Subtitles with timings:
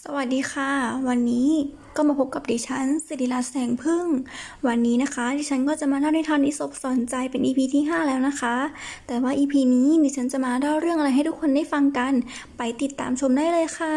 [0.00, 0.72] สวัสดีค่ะ
[1.08, 1.50] วันนี้
[1.96, 4.06] ก็มาพบกับดิฉันสิริรัตน์แสงพึ่ง
[4.66, 8.56] วันนี้นะคะ ดิฉันก็จะมาเล่านิทานอิศบสอนใจเป็น EP ที่ 5 แล้วนะคะ
[9.06, 12.12] แต่ว่า EP นี้ดิฉันจะมาเล่าเรื่องอะไรให้ทุกคนได้ฟังกัน
[12.56, 13.96] ไปติดตามชมได้เลยค่ะ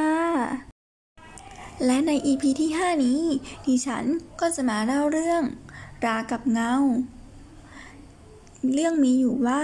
[1.86, 3.22] และใน EP ที่ 5 นี้
[3.68, 4.06] ดิฉัน
[4.42, 5.44] ก็จะมาเล่าเรื่อง
[6.06, 6.74] รากับเงา
[8.74, 9.64] เรื่องมีอยู่ว่า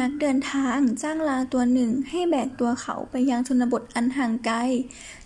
[0.00, 4.58] นักเดินทางจ้างลาตัวหนึ่งให้แบกตัวเขาไปยังชนบทอันห่างไกล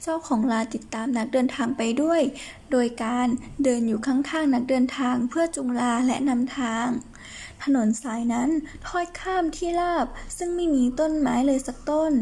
[0.03, 2.23] เจ้าของลาติดตามนักเดินทางไปด้วย
[2.70, 3.29] โดยการ
[3.65, 6.87] เดินอยู่ข้างๆนักเดินทางเพื่อจูงลาและนำทาง
[7.62, 8.51] ถนนสายนั้น
[8.87, 10.07] ทอดข้ามที่ราบ
[10.39, 12.12] ซึ่งไม่มีต้นไม้เลยสักต้น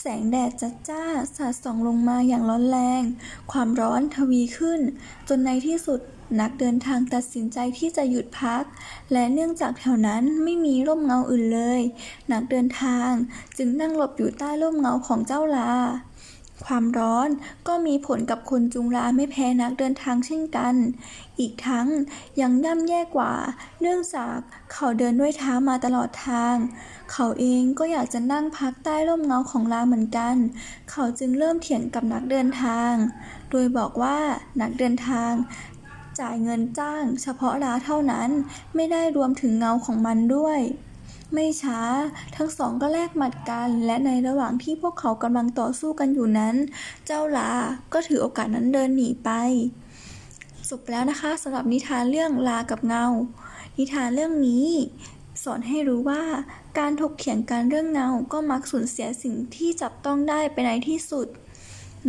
[0.00, 1.04] แสงแดดจัดจ้า
[1.36, 3.02] สาดส่องลงมาอย่างร้อนแรง
[3.52, 4.80] ความร้อนทวีขึ้น
[5.28, 6.00] จนในที่สุด
[6.40, 8.64] นักเดินทางตัดสินใจที่จะหยุดพัก
[9.12, 11.80] และเนื่องจากแถวนั้นไม่มีร่มเงาอื่นเลย
[12.32, 13.10] นักเดินทาง
[13.58, 15.72] จึงนั่งหลบอยู่ใต้ร่มเงาของเจ้าลา
[16.66, 17.28] ความร้อน
[17.68, 20.74] ก็มีผลกับคนจุงลาไม่แพ้นักเดินทางเช่นกัน
[21.38, 21.88] อีกทั้ง
[22.40, 23.34] ยังย่ำแย่กว่า
[23.80, 24.36] เนื่องจาก
[24.72, 26.54] เขาเดินด้วยเท้ามาตลอดทาง
[27.12, 30.34] เขาเองก็อยากจะนั่งพักใต้ร่มเงาของลาเหมือนกัน
[30.90, 32.92] เขาจึงเริ่มเถียงกับนักเดินทาง
[33.50, 34.18] โดยบอกว่า
[34.60, 35.32] นักเดินทาง
[36.20, 38.30] จ่ายเงินจ้าง เฉพาะลาเท่านั้น
[38.74, 40.60] ไม่ได้รวมถึงเงาของมันด้วย
[41.34, 41.80] ไม่ช้า
[42.36, 46.56] ทั้งสองก็แลกหมัดกัน และในระหว่างที่พวกเขากำลังต่อสู้กันอยู่นั้น
[47.06, 47.50] เจ้าลา
[47.92, 49.30] ก็ถือโอกาสนั้นเดินหนีไป
[50.70, 53.06] จบแล้วนะคะสำหรับนิทานเรื่องลากับเงา
[53.78, 54.68] นิทานเรื่องนี้
[55.42, 56.22] สอนให้รู้ว่า
[56.78, 61.28] การถกเถียงกันเรื่องเงาก็มักสูญเสียสิ่งที่จับต้องได้ไปในที่สุด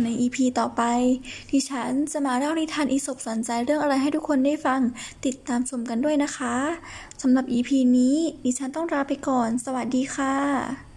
[0.02, 0.82] ใน EP ต่อไป
[1.50, 4.80] ที่ฉันจะมาเล่านิทานอีสบสนใจเรื่องอะไรให้ทุกคนได้ฟัง
[5.24, 6.56] ติดตามชมกันด้วยนะคะ
[7.22, 10.93] สำหรับ EP นี้ดิฉันต้องลาไปก่อน สวัสดีค่ะ